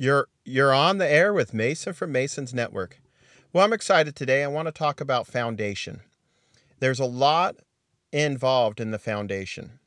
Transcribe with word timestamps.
You're 0.00 0.28
you're 0.46 0.72
on 0.72 0.96
the 0.96 1.06
air 1.06 1.34
with 1.34 1.52
Mason 1.52 1.92
from 1.92 2.10
Mason's 2.10 2.54
Network. 2.54 3.02
Well, 3.52 3.66
I'm 3.66 3.74
excited 3.74 4.16
today. 4.16 4.42
I 4.42 4.46
want 4.46 4.64
to 4.64 4.72
talk 4.72 4.98
about 4.98 5.26
foundation. 5.26 6.00
There's 6.78 7.00
a 7.00 7.04
lot 7.04 7.56
involved 8.10 8.80
in 8.80 8.92
the 8.92 8.98
foundation. 8.98 9.78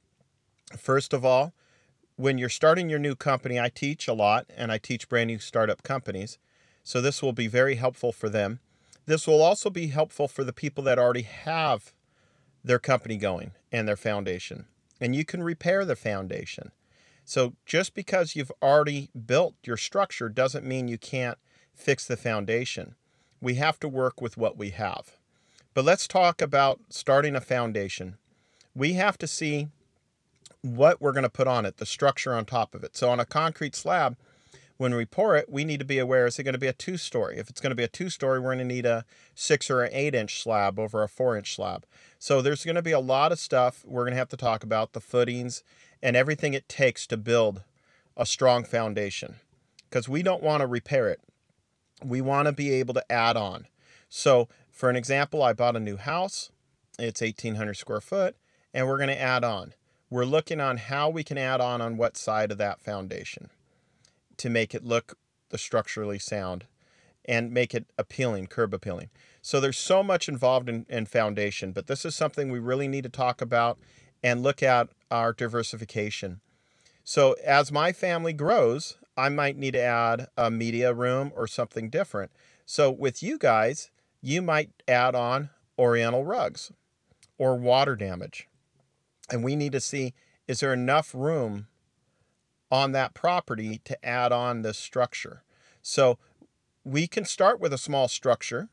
First 0.78 1.14
of 1.14 1.26
all, 1.26 1.56
when 2.16 2.38
you're 2.38 2.48
starting 2.48 2.92
your 2.92 3.00
new 3.00 3.16
company, 3.16 3.60
I 3.60 3.70
teach 3.70 4.08
a 4.08 4.14
lot 4.14 4.46
and 4.56 4.72
I 4.72 4.78
teach 4.78 5.10
brand 5.10 5.30
new 5.30 5.40
startup 5.40 5.82
companies. 5.82 6.38
So 6.84 7.02
this 7.02 7.24
will 7.24 7.34
be 7.34 7.48
very 7.48 7.74
helpful 7.74 8.12
for 8.12 8.30
them. 8.30 8.60
This 9.08 9.26
will 9.26 9.42
also 9.42 9.72
be 9.72 9.88
helpful 9.88 10.28
for 10.28 10.44
the 10.44 10.54
people 10.54 10.84
that 10.84 11.00
already 11.00 11.24
have 11.24 11.92
their 12.64 12.78
company 12.78 13.18
going 13.18 13.54
and 13.72 13.88
their 13.88 13.98
foundation. 13.98 14.68
And 15.02 15.16
you 15.16 15.26
can 15.26 15.42
repair 15.42 15.86
the 15.86 15.96
foundation. 15.96 16.72
So 17.26 17.54
just 17.66 17.94
because 17.94 18.36
you've 18.36 18.52
already 18.62 19.10
built 19.26 19.56
your 19.64 19.78
structure 19.78 20.30
doesn't 20.30 20.66
mean 20.66 20.88
you 20.88 20.98
can't 20.98 21.38
fix 21.74 22.06
the 22.06 22.18
foundation. 22.18 22.96
We 23.42 23.56
have 23.56 23.80
to 23.82 23.88
work 23.88 24.22
with 24.22 24.38
what 24.38 24.58
we 24.58 24.72
have. 24.72 25.18
But 25.74 25.86
let's 25.86 26.08
talk 26.08 26.42
about 26.42 26.80
starting 26.90 27.36
a 27.36 27.42
foundation. 27.42 28.18
We 28.76 28.94
have 28.94 29.18
to 29.20 29.28
see 29.28 29.70
what 30.62 31.02
we're 31.02 31.12
going 31.12 31.24
to 31.24 31.30
put 31.30 31.48
on 31.48 31.66
it, 31.66 31.78
the 31.78 31.86
structure 31.86 32.34
on 32.34 32.46
top 32.46 32.74
of 32.74 32.84
it. 32.84 32.96
So 32.96 33.10
on 33.10 33.20
a 33.20 33.26
concrete 33.26 33.76
slab, 33.76 34.16
when 34.78 34.96
we 34.96 35.06
pour 35.06 35.36
it, 35.36 35.50
we 35.50 35.64
need 35.64 35.80
to 35.80 35.86
be 35.86 36.00
aware 36.00 36.26
is 36.26 36.40
it 36.40 36.44
going 36.44 36.54
to 36.54 36.60
be 36.60 36.68
a 36.68 36.74
two 36.74 36.98
story? 36.98 37.38
If 37.38 37.50
it's 37.50 37.62
going 37.62 37.72
to 37.72 37.76
be 37.76 37.84
a 37.84 37.88
two 37.88 38.10
story, 38.10 38.40
we're 38.40 38.56
going 38.56 38.68
to 38.68 38.74
need 38.74 38.86
a 38.86 39.06
six 39.36 39.70
or 39.70 39.84
an 39.84 39.92
eight 39.94 40.16
inch 40.16 40.42
slab 40.42 40.80
over 40.80 41.04
a 41.04 41.10
four 41.10 41.38
inch 41.38 41.56
slab. 41.56 41.86
So 42.18 42.42
there's 42.42 42.66
going 42.66 42.76
to 42.76 42.82
be 42.82 42.92
a 42.92 43.00
lot 43.00 43.32
of 43.32 43.40
stuff 43.40 43.84
we're 43.86 44.04
going 44.04 44.14
to 44.14 44.18
have 44.18 44.30
to 44.30 44.38
talk 44.38 44.64
about 44.64 44.94
the 44.94 45.02
footings 45.02 45.64
and 46.04 46.18
everything 46.18 46.54
it 46.54 46.68
takes 46.68 47.08
to 47.08 47.18
build 47.18 47.64
a 48.18 48.26
strong 48.26 48.66
foundation 48.66 49.38
because 49.90 50.10
we 50.10 50.22
don't 50.22 50.44
want 50.44 50.62
to 50.62 50.68
repair 50.68 51.10
it. 51.10 51.22
We 52.04 52.20
want 52.20 52.48
to 52.48 52.52
be 52.52 52.72
able 52.74 52.94
to 52.96 53.12
add 53.12 53.38
on. 53.38 53.68
So, 54.10 54.50
for 54.70 54.90
an 54.90 54.98
example, 54.98 55.42
I 55.42 55.54
bought 55.54 55.78
a 55.78 55.80
new 55.80 55.96
house. 55.96 56.52
It's 57.00 57.22
1800 57.22 57.76
square 57.76 58.02
foot, 58.02 58.36
and 58.74 58.86
we're 58.86 58.98
going 58.98 59.10
to 59.10 59.20
add 59.20 59.44
on. 59.44 59.74
We're 60.10 60.26
looking 60.26 60.60
on 60.60 60.78
how 60.78 61.10
we 61.10 61.24
can 61.24 61.38
add 61.38 61.62
on 61.62 61.82
on 61.82 61.98
what 61.98 62.18
side 62.18 62.52
of 62.52 62.58
that 62.58 62.82
foundation 62.82 63.50
to 64.38 64.50
make 64.50 64.76
it 64.76 64.84
look 64.84 65.18
the 65.50 65.58
structurally 65.58 66.20
sound 66.20 66.66
and 67.26 67.52
make 67.52 67.74
it 67.74 67.86
appealing, 67.98 68.48
curb 68.48 68.74
appealing. 68.74 69.10
So 69.42 69.60
there's 69.60 69.78
so 69.78 70.04
much 70.04 70.28
involved 70.28 70.68
in, 70.68 70.86
in 70.90 71.06
foundation, 71.06 71.72
but 71.72 71.88
this 71.88 72.04
is 72.04 72.14
something 72.14 72.52
we 72.52 72.60
really 72.60 72.90
need 72.90 73.04
to 73.04 73.10
talk 73.10 73.42
about 73.42 73.80
and 74.24 74.42
look 74.42 74.64
at 74.64 74.90
our 75.12 75.34
diversification. 75.34 76.40
So 77.04 77.36
as 77.46 77.72
my 77.72 77.92
family 77.92 78.34
grows, 78.34 78.98
I 79.18 79.30
might 79.30 79.58
need 79.58 79.74
to 79.74 79.82
add 79.82 80.28
a 80.38 80.50
media 80.50 80.94
room 80.94 81.32
or 81.36 81.46
something 81.48 81.90
different. 81.90 82.32
So 82.66 82.90
with 82.90 83.22
you 83.22 83.38
guys, 83.38 83.92
you 84.22 84.42
might 84.42 84.72
add 84.88 85.16
on 85.16 85.50
oriental 85.78 86.24
rugs 86.24 86.72
or 87.38 87.56
water 87.58 87.96
damage. 87.96 88.48
And 89.30 89.44
we 89.44 89.56
need 89.56 89.74
to 89.74 89.82
see 89.82 90.14
is 90.48 90.60
there 90.60 90.74
enough 90.74 91.14
room 91.14 91.68
on 92.72 92.92
that 92.92 93.14
property 93.14 93.80
to 93.86 94.06
add 94.06 94.32
on 94.32 94.62
this 94.62 94.78
structure. 94.78 95.44
So 95.82 96.18
we 96.84 97.08
can 97.08 97.26
start 97.26 97.60
with 97.60 97.72
a 97.72 97.78
small 97.78 98.08
structure 98.08 98.70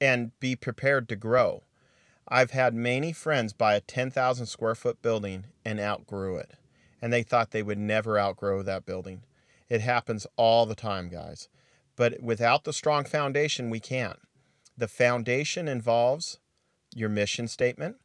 and 0.00 0.38
be 0.40 0.56
prepared 0.56 1.08
to 1.08 1.16
grow. 1.16 1.62
I've 2.28 2.52
had 2.52 2.74
many 2.74 3.12
friends 3.12 3.52
buy 3.52 3.74
a 3.74 3.80
10,000 3.80 4.46
square 4.46 4.74
foot 4.74 5.02
building 5.02 5.46
and 5.64 5.80
outgrew 5.80 6.36
it. 6.36 6.52
And 7.00 7.12
they 7.12 7.22
thought 7.22 7.50
they 7.50 7.62
would 7.62 7.78
never 7.78 8.18
outgrow 8.18 8.62
that 8.62 8.86
building. 8.86 9.22
It 9.68 9.80
happens 9.80 10.26
all 10.36 10.66
the 10.66 10.74
time, 10.74 11.08
guys. 11.08 11.48
But 11.96 12.22
without 12.22 12.64
the 12.64 12.72
strong 12.72 13.04
foundation, 13.04 13.70
we 13.70 13.80
can't. 13.80 14.18
The 14.76 14.88
foundation 14.88 15.68
involves 15.68 16.38
your 16.94 17.08
mission 17.08 17.48
statement, 17.48 17.96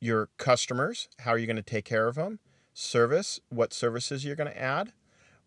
your 0.00 0.28
customers, 0.38 1.08
how 1.20 1.32
are 1.32 1.38
you 1.38 1.46
going 1.46 1.56
to 1.56 1.62
take 1.62 1.84
care 1.84 2.08
of 2.08 2.14
them, 2.14 2.38
service, 2.72 3.40
what 3.48 3.72
services 3.72 4.24
you're 4.24 4.36
going 4.36 4.50
to 4.50 4.60
add. 4.60 4.92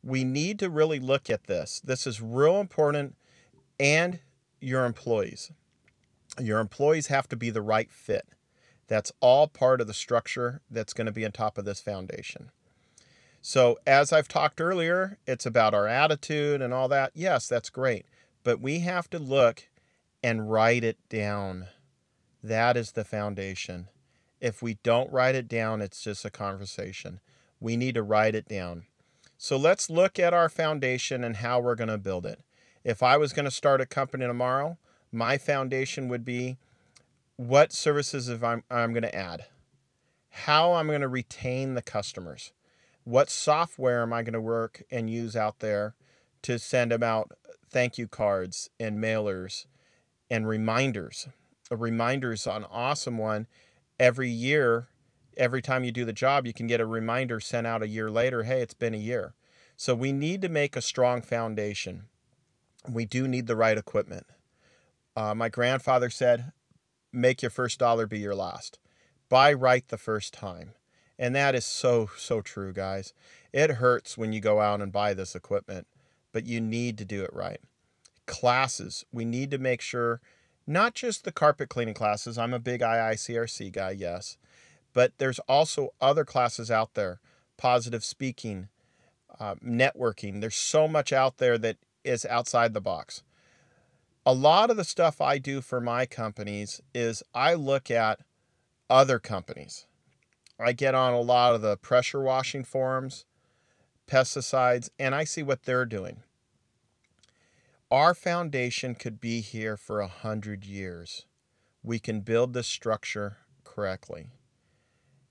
We 0.04 0.24
need 0.24 0.60
to 0.60 0.70
really 0.70 1.00
look 1.00 1.30
at 1.30 1.46
this. 1.46 1.82
This 1.84 2.08
is 2.08 2.22
real 2.22 2.60
important 2.60 3.16
and 3.80 4.20
your 4.60 4.86
employees. 4.86 5.52
Your 6.40 6.60
employees 6.60 7.08
have 7.08 7.28
to 7.30 7.36
be 7.36 7.50
the 7.50 7.62
right 7.62 7.92
fit. 7.92 8.28
That's 8.88 9.12
all 9.20 9.48
part 9.48 9.82
of 9.82 9.88
the 9.88 9.94
structure 9.94 10.62
that's 10.70 10.94
going 10.94 11.08
to 11.08 11.12
be 11.12 11.26
on 11.26 11.32
top 11.32 11.58
of 11.58 11.66
this 11.66 11.82
foundation. 11.82 12.52
So, 13.42 13.78
as 13.86 14.12
I've 14.12 14.28
talked 14.28 14.60
earlier, 14.60 15.20
it's 15.26 15.46
about 15.46 15.74
our 15.74 15.88
attitude 15.88 16.62
and 16.62 16.74
all 16.74 16.88
that. 16.90 17.12
Yes, 17.14 17.48
that's 17.48 17.70
great. 17.70 18.06
But 18.44 18.60
we 18.60 18.80
have 18.80 19.10
to 19.12 19.20
look 19.20 19.70
and 20.24 20.52
write 20.52 20.84
it 20.84 20.98
down. 21.10 21.68
That 22.44 22.76
is 22.76 22.92
the 22.92 23.06
foundation. 23.06 23.88
If 24.42 24.62
we 24.62 24.76
don't 24.84 25.12
write 25.12 25.36
it 25.36 25.48
down, 25.48 25.82
it's 25.82 26.04
just 26.04 26.26
a 26.26 26.30
conversation. 26.30 27.20
We 27.60 27.78
need 27.78 27.96
to 27.96 28.04
write 28.04 28.36
it 28.36 28.48
down. 28.48 28.84
So, 29.38 29.56
let's 29.56 29.90
look 29.90 30.20
at 30.20 30.34
our 30.34 30.50
foundation 30.50 31.24
and 31.24 31.38
how 31.38 31.60
we're 31.60 31.76
going 31.76 31.90
to 31.90 31.98
build 31.98 32.26
it. 32.26 32.42
If 32.84 33.04
I 33.04 33.18
was 33.18 33.34
going 33.34 33.46
to 33.46 33.52
start 33.52 33.82
a 33.82 33.86
company 33.86 34.26
tomorrow, 34.26 34.78
my 35.12 35.38
foundation 35.38 36.08
would 36.10 36.26
be 36.26 36.58
what 37.36 37.72
services 37.72 38.30
I'm, 38.30 38.64
I'm 38.70 38.94
going 38.94 39.04
to 39.04 39.16
add, 39.16 39.46
how 40.30 40.74
I'm 40.74 40.88
going 40.88 41.02
to 41.02 41.08
retain 41.08 41.76
the 41.76 41.82
customers, 41.82 42.52
what 43.04 43.30
software 43.30 44.02
am 44.02 44.12
I 44.12 44.24
going 44.24 44.34
to 44.34 44.42
work 44.42 44.84
and 44.92 45.10
use 45.10 45.36
out 45.36 45.60
there 45.60 45.96
to 46.44 46.60
send 46.60 46.92
them 46.92 47.04
out 47.04 47.32
thank 47.70 47.98
you 47.98 48.08
cards 48.08 48.70
and 48.80 48.98
mailers 48.98 49.66
and 50.30 50.48
reminders. 50.48 51.28
A 51.70 51.76
reminder 51.76 52.32
is 52.32 52.48
an 52.48 52.66
awesome 52.72 53.18
one. 53.18 53.48
Every 54.00 54.30
year, 54.30 54.88
every 55.36 55.62
time 55.62 55.84
you 55.84 55.92
do 55.92 56.06
the 56.06 56.14
job, 56.14 56.46
you 56.46 56.54
can 56.54 56.68
get 56.68 56.82
a 56.82 56.86
reminder 56.86 57.40
sent 57.40 57.68
out 57.68 57.84
a 57.84 57.88
year 57.88 58.10
later 58.10 58.44
hey, 58.44 58.62
it's 58.62 58.74
been 58.74 58.94
a 58.94 58.98
year. 58.98 59.34
So 59.76 59.94
we 59.94 60.12
need 60.12 60.42
to 60.42 60.50
make 60.50 60.76
a 60.76 60.82
strong 60.82 61.22
foundation. 61.22 62.06
We 62.90 63.06
do 63.06 63.28
need 63.28 63.48
the 63.48 63.56
right 63.56 63.78
equipment. 63.78 64.26
Uh, 65.18 65.34
my 65.34 65.50
grandfather 65.50 66.12
said, 66.12 66.52
make 67.12 67.42
your 67.42 67.50
first 67.50 67.80
dollar 67.80 68.06
be 68.06 68.20
your 68.20 68.36
last. 68.36 68.78
Buy 69.30 69.52
right 69.52 69.84
the 69.88 69.98
first 69.98 70.32
time. 70.32 70.74
And 71.18 71.36
that 71.36 71.56
is 71.56 71.66
so, 71.66 72.12
so 72.16 72.42
true, 72.42 72.72
guys. 72.72 73.16
It 73.52 73.72
hurts 73.72 74.16
when 74.16 74.32
you 74.32 74.40
go 74.40 74.62
out 74.62 74.80
and 74.80 74.92
buy 74.92 75.16
this 75.16 75.34
equipment, 75.34 75.88
but 76.32 76.46
you 76.46 76.62
need 76.62 77.00
to 77.00 77.06
do 77.06 77.24
it 77.24 77.34
right. 77.34 77.60
Classes, 78.28 79.06
we 79.12 79.26
need 79.26 79.50
to 79.50 79.58
make 79.58 79.82
sure 79.82 80.22
not 80.68 80.94
just 80.94 81.24
the 81.24 81.32
carpet 81.32 81.68
cleaning 81.68 81.96
classes. 81.96 82.38
I'm 82.38 82.54
a 82.54 82.60
big 82.60 82.82
IICRC 82.82 83.72
guy, 83.72 83.92
yes, 83.92 84.38
but 84.94 85.14
there's 85.18 85.40
also 85.40 85.96
other 86.00 86.26
classes 86.26 86.70
out 86.70 86.94
there 86.94 87.22
positive 87.58 88.06
speaking, 88.06 88.68
uh, 89.40 89.56
networking. 89.56 90.42
There's 90.42 90.56
so 90.56 90.88
much 90.88 91.12
out 91.12 91.38
there 91.40 91.58
that 91.58 91.78
is 92.04 92.24
outside 92.24 92.76
the 92.76 92.82
box 92.82 93.24
a 94.28 94.34
lot 94.34 94.70
of 94.70 94.76
the 94.76 94.84
stuff 94.84 95.22
I 95.22 95.38
do 95.38 95.62
for 95.62 95.80
my 95.80 96.06
companies 96.06 96.82
is 96.94 97.24
I 97.34 97.54
look 97.54 97.90
at 97.90 98.20
other 98.90 99.20
companies. 99.20 99.88
I 100.60 100.74
get 100.74 100.94
on 100.94 101.14
a 101.14 101.22
lot 101.22 101.56
of 101.56 101.62
the 101.62 101.78
pressure 101.78 102.20
washing 102.20 102.66
forums, 102.66 103.24
pesticides, 104.06 104.90
and 105.00 105.16
I 105.16 105.24
see 105.24 105.44
what 105.44 105.64
they're 105.64 105.86
doing. 105.86 106.24
Our 107.90 108.14
foundation 108.14 108.96
could 108.96 109.22
be 109.22 109.40
here 109.40 109.78
for 109.78 110.02
a 110.02 110.10
hundred 110.10 110.66
years. 110.66 111.26
We 111.82 111.98
can 111.98 112.20
build 112.20 112.52
this 112.52 112.68
structure 112.68 113.38
correctly. 113.64 114.28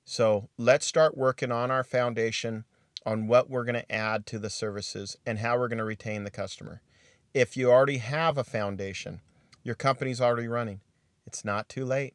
So 0.07 0.49
let's 0.57 0.87
start 0.87 1.19
working 1.19 1.53
on 1.53 1.71
our 1.71 1.85
foundation 1.85 2.65
on 3.05 3.27
what 3.27 3.51
we're 3.51 3.65
going 3.65 3.75
to 3.75 3.93
add 3.93 4.25
to 4.29 4.39
the 4.39 4.49
services 4.49 5.19
and 5.27 5.41
how 5.41 5.59
we're 5.59 5.69
going 5.69 5.77
to 5.77 5.85
retain 5.85 6.25
the 6.25 6.31
customer 6.31 6.81
if 7.37 7.55
you 7.55 7.71
already 7.71 7.99
have 7.99 8.39
a 8.39 8.45
foundation, 8.45 9.21
your 9.63 9.75
company's 9.75 10.23
already 10.23 10.49
running, 10.49 10.81
it's 11.27 11.45
not 11.45 11.69
too 11.69 11.85
late. 11.85 12.15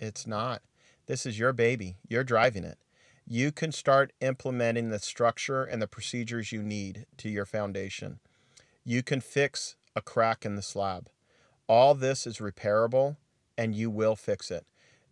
It's 0.00 0.26
not. 0.26 0.62
This 1.06 1.24
is 1.24 1.38
your 1.38 1.52
baby. 1.52 1.98
You're 2.08 2.24
driving 2.24 2.64
it. 2.64 2.76
You 3.28 3.52
can 3.52 3.70
start 3.70 4.12
implementing 4.20 4.88
the 4.88 4.98
structure 4.98 5.62
and 5.62 5.80
the 5.80 5.86
procedures 5.86 6.50
you 6.50 6.64
need 6.64 7.06
to 7.18 7.28
your 7.28 7.46
foundation. 7.46 8.18
You 8.84 9.04
can 9.04 9.20
fix 9.20 9.76
a 9.94 10.02
crack 10.02 10.44
in 10.44 10.56
the 10.56 10.62
slab. 10.62 11.10
All 11.68 11.94
this 11.94 12.26
is 12.26 12.38
repairable 12.38 13.18
and 13.56 13.72
you 13.72 13.88
will 13.88 14.16
fix 14.16 14.50
it. 14.50 14.66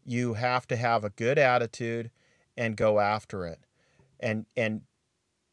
You 0.04 0.34
have 0.34 0.66
to 0.66 0.74
have 0.74 1.04
a 1.04 1.10
good 1.10 1.38
attitude 1.38 2.10
and 2.56 2.76
go 2.76 2.98
after 2.98 3.46
it 3.46 3.60
and 4.18 4.46
and 4.56 4.80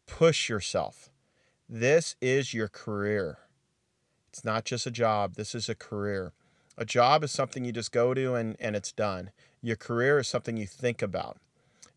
push 0.08 0.50
yourself. 0.50 1.12
This 1.70 2.16
is 2.20 2.52
your 2.52 2.68
career. 2.68 3.38
It's 4.36 4.44
not 4.44 4.66
just 4.66 4.86
a 4.86 4.92
job, 4.92 5.36
this 5.36 5.56
is 5.56 5.70
a 5.70 5.76
career. 5.76 6.34
A 6.78 6.84
job 6.84 7.24
is 7.24 7.32
something 7.32 7.64
you 7.64 7.72
just 7.72 7.94
go 7.94 8.14
to 8.14 8.36
and, 8.36 8.58
and 8.60 8.76
it's 8.76 8.92
done. 8.92 9.32
Your 9.62 9.78
career 9.78 10.20
is 10.20 10.28
something 10.28 10.58
you 10.58 10.68
think 10.68 11.02
about. 11.02 11.38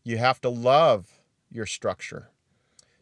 You 0.05 0.19
have 0.19 0.39
to 0.41 0.49
love 0.49 1.19
your 1.51 1.65
structure. 1.65 2.29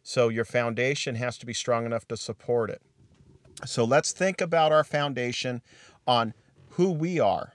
So 0.02 0.28
your 0.28 0.44
foundation 0.44 1.14
has 1.14 1.38
to 1.38 1.46
be 1.46 1.54
strong 1.54 1.86
enough 1.86 2.08
to 2.08 2.16
support 2.16 2.68
it. 2.68 2.82
So 3.64 3.84
let's 3.84 4.10
think 4.10 4.40
about 4.40 4.72
our 4.72 4.82
foundation 4.82 5.62
on 6.04 6.34
who 6.70 6.90
we 6.90 7.20
are 7.20 7.52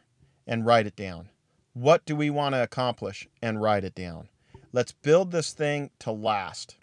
and 0.48 0.66
write 0.66 0.88
it 0.88 0.96
down. 0.96 1.28
What 1.74 2.06
do 2.06 2.16
we 2.16 2.30
want 2.30 2.56
to 2.56 2.64
accomplish 2.64 3.28
and 3.42 3.62
write 3.62 3.84
it 3.84 3.94
down? 3.94 4.30
Let's 4.72 4.94
build 4.94 5.32
this 5.32 5.52
thing 5.52 5.90
to 6.00 6.14
last. 6.14 6.78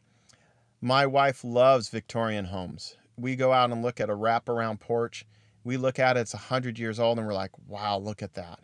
My 0.79 1.06
wife 1.06 1.43
loves 1.43 1.88
Victorian 1.88 2.47
homes. 2.47 2.99
We 3.17 3.37
go 3.37 3.53
out 3.53 3.71
and 3.71 3.83
look 3.83 4.01
at 4.01 4.11
a 4.11 4.17
wraparound 4.17 4.81
porch. 4.81 5.25
We 5.65 5.77
look 5.77 5.99
at 5.99 6.17
it, 6.17 6.21
it's 6.21 6.35
100 6.35 6.79
years 6.79 6.99
old, 6.99 7.19
and 7.19 7.27
we're 7.27 7.35
like, 7.35 7.53
wow, 7.67 7.99
look 7.99 8.23
at 8.23 8.35
that. 8.35 8.61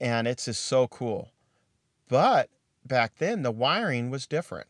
And 0.00 0.26
it's 0.26 0.46
just 0.46 0.64
so 0.64 0.88
cool. 0.88 1.30
But 2.08 2.50
back 2.84 3.16
then, 3.18 3.42
the 3.42 3.52
wiring 3.52 4.10
was 4.10 4.26
different 4.26 4.66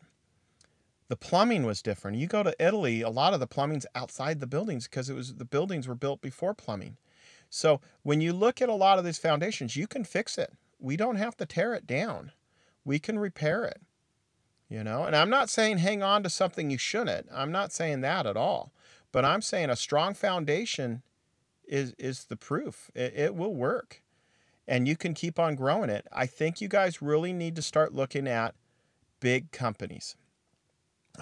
the 1.09 1.17
plumbing 1.17 1.65
was 1.65 1.83
different. 1.83 2.17
You 2.17 2.27
go 2.27 2.43
to 2.43 2.55
Italy, 2.59 3.03
a 3.03 3.11
lot 3.11 3.35
of 3.35 3.41
the 3.41 3.47
plumbing's 3.47 3.87
outside 3.95 4.41
the 4.41 4.47
buildings 4.47 4.89
because 4.89 5.09
it 5.09 5.15
was 5.15 5.37
the 5.37 5.45
buildings 5.45 5.87
were 5.87 5.95
built 5.95 6.21
before 6.21 6.55
plumbing. 6.55 6.97
So 7.49 7.81
when 8.03 8.21
you 8.21 8.33
look 8.33 8.61
at 8.61 8.69
a 8.69 8.75
lot 8.75 8.99
of 8.99 9.05
these 9.05 9.19
foundations, 9.19 9.77
you 9.77 9.87
can 9.87 10.05
fix 10.05 10.37
it. 10.37 10.53
We 10.81 10.97
don't 10.97 11.17
have 11.17 11.37
to 11.37 11.47
tear 11.47 11.75
it 11.75 11.87
down. 11.87 12.33
We 12.85 12.99
can 12.99 13.19
repair 13.19 13.65
it. 13.65 13.81
You 14.69 14.83
know, 14.83 15.05
and 15.05 15.15
I'm 15.15 15.31
not 15.31 15.49
saying 15.49 15.79
hang 15.79 16.03
on 16.03 16.25
to 16.25 16.31
something 16.31 16.71
you 16.71 16.79
shouldn't. 16.79 17.29
I'm 17.33 17.53
not 17.53 17.73
saying 17.73 18.01
that 18.01 18.27
at 18.27 18.37
all. 18.37 18.73
But 19.13 19.25
I'm 19.25 19.41
saying 19.41 19.71
a 19.71 19.77
strong 19.77 20.15
foundation 20.15 21.03
is 21.67 21.95
is 21.99 22.25
the 22.25 22.37
proof. 22.37 22.91
It, 22.95 23.15
it 23.17 23.35
will 23.35 23.55
work. 23.55 24.03
And 24.69 24.89
you 24.89 24.97
can 24.97 25.15
keep 25.15 25.39
on 25.39 25.55
growing 25.55 25.91
it. 25.91 26.07
I 26.13 26.27
think 26.27 26.61
you 26.61 26.69
guys 26.69 27.01
really 27.01 27.33
need 27.33 27.55
to 27.57 27.63
start 27.63 27.95
looking 27.95 28.27
at 28.27 28.55
big 29.21 29.53
companies 29.53 30.17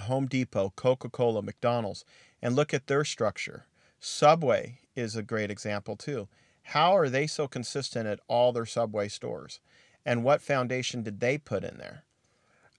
Home 0.01 0.27
Depot, 0.27 0.73
Coca 0.75 1.09
Cola, 1.09 1.43
McDonald's, 1.43 2.05
and 2.43 2.57
look 2.57 2.75
at 2.75 2.87
their 2.87 3.05
structure. 3.05 3.67
Subway 4.01 4.81
is 4.97 5.17
a 5.17 5.23
great 5.23 5.51
example 5.51 5.97
too. 5.97 6.29
How 6.69 6.97
are 6.97 7.09
they 7.09 7.27
so 7.27 7.47
consistent 7.47 8.07
at 8.07 8.21
all 8.27 8.53
their 8.53 8.67
Subway 8.67 9.09
stores? 9.09 9.61
And 10.05 10.25
what 10.25 10.43
foundation 10.43 11.03
did 11.03 11.21
they 11.21 11.39
put 11.39 11.65
in 11.65 11.79
there? 11.79 12.05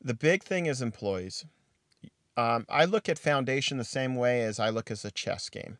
The 0.01 0.13
big 0.13 0.43
thing 0.43 0.65
is 0.65 0.81
employees. 0.81 1.45
Um, 2.37 2.65
I 2.69 2.85
look 2.85 3.07
at 3.07 3.17
foundation 3.17 3.77
the 3.77 3.83
same 3.83 4.15
way 4.15 4.43
as 4.43 4.59
I 4.59 4.69
look 4.69 4.91
as 4.91 5.05
a 5.05 5.11
chess 5.11 5.49
game. 5.49 5.77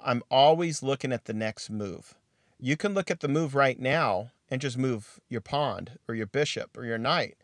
I'm 0.00 0.22
always 0.30 0.82
looking 0.82 1.12
at 1.12 1.26
the 1.26 1.34
next 1.34 1.70
move. 1.70 2.14
You 2.58 2.76
can 2.76 2.94
look 2.94 3.10
at 3.10 3.20
the 3.20 3.28
move 3.28 3.54
right 3.54 3.78
now 3.78 4.30
and 4.50 4.60
just 4.60 4.78
move 4.78 5.20
your 5.28 5.40
pawn 5.40 5.88
or 6.08 6.14
your 6.14 6.26
bishop 6.26 6.76
or 6.76 6.84
your 6.84 6.98
knight, 6.98 7.36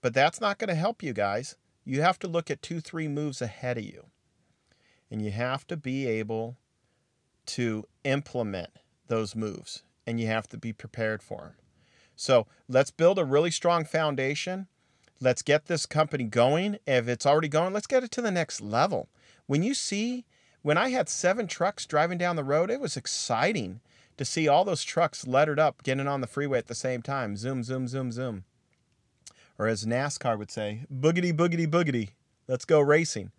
but 0.00 0.14
that's 0.14 0.40
not 0.40 0.58
going 0.58 0.68
to 0.68 0.74
help 0.74 1.02
you 1.02 1.12
guys 1.12 1.56
you 1.88 2.02
have 2.02 2.18
to 2.18 2.28
look 2.28 2.50
at 2.50 2.60
two, 2.60 2.80
three 2.80 3.08
moves 3.08 3.40
ahead 3.40 3.78
of 3.78 3.84
you. 3.84 4.08
And 5.10 5.22
you 5.22 5.30
have 5.30 5.66
to 5.68 5.76
be 5.76 6.06
able 6.06 6.58
to 7.46 7.84
implement 8.04 8.68
those 9.06 9.34
moves 9.34 9.82
and 10.06 10.20
you 10.20 10.26
have 10.26 10.46
to 10.48 10.58
be 10.58 10.74
prepared 10.74 11.22
for 11.22 11.40
them. 11.40 11.54
So 12.14 12.46
let's 12.68 12.90
build 12.90 13.18
a 13.18 13.24
really 13.24 13.50
strong 13.50 13.86
foundation. 13.86 14.66
Let's 15.20 15.42
get 15.42 15.66
this 15.66 15.86
company 15.86 16.24
going. 16.24 16.78
If 16.86 17.08
it's 17.08 17.26
already 17.26 17.48
going, 17.48 17.72
let's 17.72 17.86
get 17.86 18.04
it 18.04 18.10
to 18.12 18.22
the 18.22 18.30
next 18.30 18.60
level. 18.60 19.08
When 19.46 19.62
you 19.62 19.74
see, 19.74 20.24
when 20.62 20.78
I 20.78 20.90
had 20.90 21.08
seven 21.08 21.46
trucks 21.46 21.86
driving 21.86 22.18
down 22.18 22.36
the 22.36 22.44
road, 22.44 22.70
it 22.70 22.80
was 22.80 22.96
exciting 22.96 23.80
to 24.16 24.24
see 24.24 24.48
all 24.48 24.64
those 24.64 24.84
trucks 24.84 25.26
lettered 25.26 25.58
up, 25.58 25.82
getting 25.82 26.08
on 26.08 26.20
the 26.20 26.26
freeway 26.26 26.58
at 26.58 26.66
the 26.66 26.74
same 26.74 27.02
time. 27.02 27.36
Zoom, 27.36 27.62
zoom, 27.62 27.88
zoom, 27.88 28.12
zoom 28.12 28.44
or 29.58 29.66
as 29.66 29.84
NASCAR 29.84 30.38
would 30.38 30.50
say, 30.50 30.84
boogity, 30.92 31.32
boogity, 31.32 31.66
boogity. 31.66 32.10
Let's 32.46 32.64
go 32.64 32.80
racing. 32.80 33.32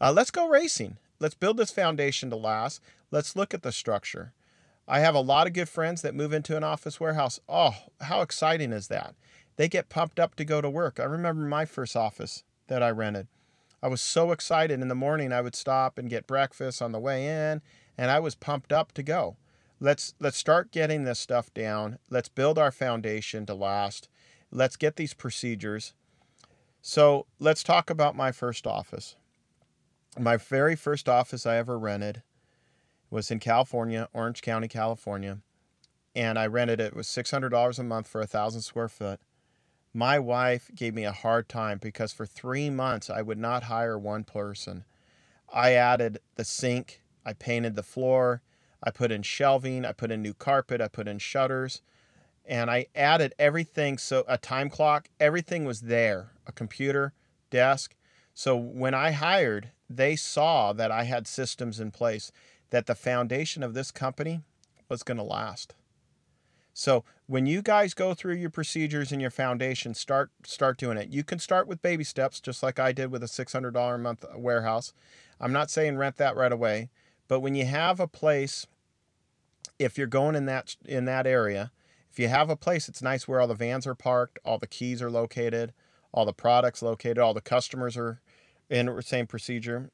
Uh, 0.00 0.12
let's 0.12 0.30
go 0.30 0.48
racing. 0.48 0.98
Let's 1.18 1.34
build 1.34 1.56
this 1.56 1.70
foundation 1.70 2.30
to 2.30 2.36
last. 2.36 2.80
Let's 3.10 3.36
look 3.36 3.52
at 3.52 3.62
the 3.62 3.72
structure. 3.72 4.32
I 4.88 5.00
have 5.00 5.14
a 5.14 5.20
lot 5.20 5.46
of 5.46 5.52
good 5.52 5.68
friends 5.68 6.02
that 6.02 6.14
move 6.14 6.32
into 6.32 6.56
an 6.56 6.62
office 6.62 7.00
warehouse. 7.00 7.40
Oh, 7.48 7.74
how 8.00 8.20
exciting 8.20 8.72
is 8.72 8.86
that? 8.88 9.14
They 9.56 9.68
get 9.68 9.88
pumped 9.88 10.20
up 10.20 10.34
to 10.36 10.44
go 10.44 10.60
to 10.60 10.70
work. 10.70 11.00
I 11.00 11.04
remember 11.04 11.42
my 11.44 11.64
first 11.64 11.96
office 11.96 12.44
that 12.68 12.82
I 12.82 12.90
rented. 12.90 13.28
I 13.82 13.88
was 13.88 14.00
so 14.00 14.32
excited. 14.32 14.80
In 14.80 14.88
the 14.88 14.94
morning, 14.94 15.32
I 15.32 15.40
would 15.40 15.54
stop 15.54 15.98
and 15.98 16.10
get 16.10 16.26
breakfast 16.26 16.82
on 16.82 16.92
the 16.92 16.98
way 16.98 17.26
in, 17.26 17.62
and 17.96 18.10
I 18.10 18.20
was 18.20 18.34
pumped 18.34 18.72
up 18.72 18.92
to 18.92 19.02
go. 19.02 19.36
Let's 19.78 20.14
let's 20.18 20.38
start 20.38 20.72
getting 20.72 21.04
this 21.04 21.18
stuff 21.18 21.52
down. 21.52 21.98
Let's 22.10 22.28
build 22.28 22.58
our 22.58 22.70
foundation 22.70 23.44
to 23.46 23.54
last. 23.54 24.08
Let's 24.50 24.76
get 24.76 24.96
these 24.96 25.14
procedures. 25.14 25.92
So 26.80 27.26
let's 27.38 27.62
talk 27.62 27.90
about 27.90 28.16
my 28.16 28.32
first 28.32 28.66
office. 28.66 29.16
My 30.18 30.36
very 30.36 30.76
first 30.76 31.08
office 31.08 31.44
I 31.44 31.56
ever 31.56 31.78
rented 31.78 32.22
was 33.10 33.30
in 33.30 33.38
California, 33.38 34.08
Orange 34.14 34.40
County, 34.40 34.68
California. 34.68 35.38
And 36.14 36.38
I 36.38 36.46
rented 36.46 36.80
it. 36.80 36.92
It 36.92 36.96
was 36.96 37.08
$600 37.08 37.78
a 37.78 37.82
month 37.82 38.08
for 38.08 38.22
a 38.22 38.26
thousand 38.26 38.62
square 38.62 38.88
foot. 38.88 39.20
My 39.96 40.18
wife 40.18 40.70
gave 40.74 40.92
me 40.92 41.04
a 41.04 41.10
hard 41.10 41.48
time 41.48 41.78
because 41.78 42.12
for 42.12 42.26
three 42.26 42.68
months 42.68 43.08
I 43.08 43.22
would 43.22 43.38
not 43.38 43.62
hire 43.62 43.98
one 43.98 44.24
person. 44.24 44.84
I 45.50 45.72
added 45.72 46.18
the 46.34 46.44
sink, 46.44 47.00
I 47.24 47.32
painted 47.32 47.76
the 47.76 47.82
floor, 47.82 48.42
I 48.82 48.90
put 48.90 49.10
in 49.10 49.22
shelving, 49.22 49.86
I 49.86 49.92
put 49.92 50.12
in 50.12 50.20
new 50.20 50.34
carpet, 50.34 50.82
I 50.82 50.88
put 50.88 51.08
in 51.08 51.18
shutters 51.18 51.80
and 52.44 52.70
I 52.70 52.88
added 52.94 53.34
everything. 53.38 53.96
So 53.96 54.22
a 54.28 54.36
time 54.36 54.68
clock, 54.68 55.08
everything 55.18 55.64
was 55.64 55.80
there, 55.80 56.32
a 56.46 56.52
computer, 56.52 57.14
desk. 57.48 57.96
So 58.34 58.54
when 58.54 58.92
I 58.92 59.12
hired, 59.12 59.70
they 59.88 60.14
saw 60.14 60.74
that 60.74 60.90
I 60.90 61.04
had 61.04 61.26
systems 61.26 61.80
in 61.80 61.90
place, 61.90 62.30
that 62.68 62.84
the 62.84 62.94
foundation 62.94 63.62
of 63.62 63.72
this 63.72 63.90
company 63.90 64.42
was 64.90 65.02
going 65.02 65.16
to 65.16 65.22
last. 65.22 65.74
So 66.78 67.04
when 67.26 67.46
you 67.46 67.62
guys 67.62 67.94
go 67.94 68.12
through 68.12 68.34
your 68.34 68.50
procedures 68.50 69.10
and 69.10 69.18
your 69.18 69.30
foundation, 69.30 69.94
start 69.94 70.30
start 70.44 70.76
doing 70.76 70.98
it. 70.98 71.08
You 71.08 71.24
can 71.24 71.38
start 71.38 71.66
with 71.66 71.80
baby 71.80 72.04
steps, 72.04 72.38
just 72.38 72.62
like 72.62 72.78
I 72.78 72.92
did 72.92 73.10
with 73.10 73.22
a 73.22 73.28
six 73.28 73.54
hundred 73.54 73.72
dollar 73.72 73.94
a 73.94 73.98
month 73.98 74.26
uh, 74.26 74.38
warehouse. 74.38 74.92
I'm 75.40 75.54
not 75.54 75.70
saying 75.70 75.96
rent 75.96 76.18
that 76.18 76.36
right 76.36 76.52
away, 76.52 76.90
but 77.28 77.40
when 77.40 77.54
you 77.54 77.64
have 77.64 77.98
a 77.98 78.06
place, 78.06 78.66
if 79.78 79.96
you're 79.96 80.06
going 80.06 80.34
in 80.34 80.44
that 80.46 80.76
in 80.84 81.06
that 81.06 81.26
area, 81.26 81.72
if 82.12 82.18
you 82.18 82.28
have 82.28 82.50
a 82.50 82.56
place, 82.56 82.90
it's 82.90 83.00
nice 83.00 83.26
where 83.26 83.40
all 83.40 83.48
the 83.48 83.54
vans 83.54 83.86
are 83.86 83.94
parked, 83.94 84.38
all 84.44 84.58
the 84.58 84.66
keys 84.66 85.00
are 85.00 85.10
located, 85.10 85.72
all 86.12 86.26
the 86.26 86.34
products 86.34 86.82
located, 86.82 87.18
all 87.18 87.32
the 87.32 87.40
customers 87.40 87.96
are 87.96 88.20
in 88.68 88.84
the 88.84 89.02
same 89.02 89.26
procedure. 89.26 89.90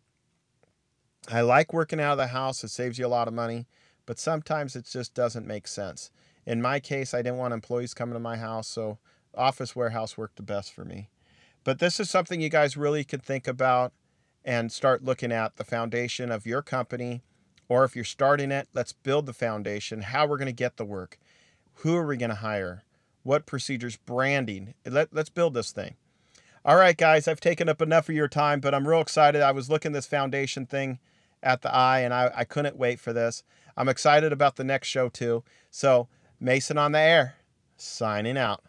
I 1.30 1.42
like 1.42 1.72
working 1.72 2.00
out 2.00 2.12
of 2.12 2.18
the 2.18 2.26
house. 2.26 2.64
It 2.64 2.70
saves 2.70 2.98
you 2.98 3.06
a 3.06 3.08
lot 3.08 3.28
of 3.28 3.34
money, 3.34 3.68
but 4.04 4.18
sometimes 4.18 4.74
it 4.74 4.86
just 4.90 5.14
doesn't 5.14 5.46
make 5.46 5.68
sense. 5.68 6.10
In 6.46 6.60
my 6.62 6.80
case, 6.80 7.14
I 7.14 7.22
didn't 7.22 7.38
want 7.38 7.54
employees 7.54 7.94
coming 7.94 8.14
to 8.14 8.20
my 8.20 8.36
house, 8.36 8.68
so 8.68 8.98
office 9.34 9.76
warehouse 9.76 10.18
worked 10.18 10.36
the 10.36 10.42
best 10.42 10.72
for 10.72 10.84
me. 10.84 11.08
But 11.64 11.78
this 11.78 12.00
is 12.00 12.10
something 12.10 12.40
you 12.40 12.48
guys 12.48 12.76
really 12.76 13.04
could 13.04 13.22
think 13.22 13.46
about 13.46 13.92
and 14.44 14.72
start 14.72 15.04
looking 15.04 15.30
at 15.30 15.56
the 15.56 15.64
foundation 15.64 16.32
of 16.32 16.46
your 16.46 16.62
company. 16.62 17.22
Or 17.68 17.84
if 17.84 17.94
you're 17.94 18.04
starting 18.04 18.50
it, 18.50 18.68
let's 18.74 18.92
build 18.92 19.26
the 19.26 19.32
foundation, 19.32 20.02
how 20.02 20.26
we're 20.26 20.36
going 20.36 20.46
to 20.46 20.52
get 20.52 20.76
the 20.76 20.84
work. 20.84 21.18
Who 21.76 21.94
are 21.96 22.06
we 22.06 22.16
going 22.16 22.30
to 22.30 22.36
hire? 22.36 22.82
What 23.22 23.46
procedures? 23.46 23.96
Branding. 23.96 24.74
Let, 24.84 25.14
let's 25.14 25.30
build 25.30 25.54
this 25.54 25.70
thing. 25.70 25.94
All 26.64 26.76
right, 26.76 26.96
guys, 26.96 27.26
I've 27.26 27.40
taken 27.40 27.68
up 27.68 27.80
enough 27.80 28.08
of 28.08 28.14
your 28.14 28.28
time, 28.28 28.60
but 28.60 28.74
I'm 28.74 28.86
real 28.86 29.00
excited. 29.00 29.42
I 29.42 29.52
was 29.52 29.70
looking 29.70 29.92
this 29.92 30.06
foundation 30.06 30.66
thing 30.66 30.98
at 31.42 31.62
the 31.62 31.74
eye, 31.74 32.00
and 32.00 32.12
I, 32.12 32.30
I 32.34 32.44
couldn't 32.44 32.76
wait 32.76 33.00
for 33.00 33.12
this. 33.12 33.42
I'm 33.76 33.88
excited 33.88 34.32
about 34.32 34.56
the 34.56 34.64
next 34.64 34.88
show, 34.88 35.08
too. 35.08 35.42
So, 35.70 36.08
Mason 36.42 36.76
on 36.76 36.90
the 36.90 36.98
air, 36.98 37.36
signing 37.76 38.36
out. 38.36 38.64